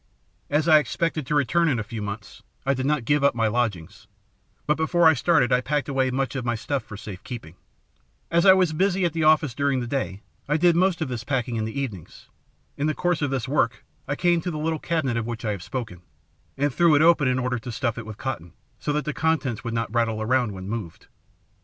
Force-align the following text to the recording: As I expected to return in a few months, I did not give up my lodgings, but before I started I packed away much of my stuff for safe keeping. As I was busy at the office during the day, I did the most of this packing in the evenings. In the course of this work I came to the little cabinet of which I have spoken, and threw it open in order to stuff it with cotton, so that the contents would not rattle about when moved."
As 0.49 0.67
I 0.67 0.79
expected 0.79 1.27
to 1.27 1.35
return 1.35 1.69
in 1.69 1.77
a 1.77 1.83
few 1.83 2.01
months, 2.01 2.41
I 2.65 2.73
did 2.73 2.87
not 2.87 3.05
give 3.05 3.23
up 3.23 3.35
my 3.35 3.45
lodgings, 3.45 4.07
but 4.65 4.75
before 4.75 5.07
I 5.07 5.13
started 5.13 5.51
I 5.51 5.61
packed 5.61 5.87
away 5.87 6.09
much 6.09 6.35
of 6.35 6.43
my 6.43 6.55
stuff 6.55 6.81
for 6.81 6.97
safe 6.97 7.23
keeping. 7.23 7.53
As 8.31 8.43
I 8.43 8.53
was 8.53 8.73
busy 8.73 9.05
at 9.05 9.13
the 9.13 9.23
office 9.23 9.53
during 9.53 9.79
the 9.79 9.85
day, 9.85 10.23
I 10.49 10.57
did 10.57 10.73
the 10.73 10.79
most 10.79 11.01
of 11.01 11.07
this 11.07 11.23
packing 11.23 11.55
in 11.55 11.65
the 11.65 11.79
evenings. 11.79 12.29
In 12.77 12.87
the 12.87 12.95
course 12.95 13.21
of 13.21 13.29
this 13.29 13.47
work 13.47 13.85
I 14.07 14.15
came 14.15 14.41
to 14.41 14.49
the 14.49 14.57
little 14.57 14.79
cabinet 14.79 15.17
of 15.17 15.27
which 15.27 15.45
I 15.45 15.51
have 15.51 15.61
spoken, 15.61 16.01
and 16.57 16.73
threw 16.73 16.95
it 16.95 17.03
open 17.03 17.27
in 17.27 17.37
order 17.37 17.59
to 17.59 17.71
stuff 17.71 17.99
it 17.99 18.05
with 18.07 18.17
cotton, 18.17 18.53
so 18.79 18.91
that 18.93 19.05
the 19.05 19.13
contents 19.13 19.63
would 19.63 19.75
not 19.75 19.93
rattle 19.93 20.19
about 20.19 20.49
when 20.51 20.67
moved." 20.67 21.05